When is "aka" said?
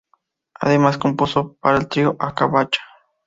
2.17-2.51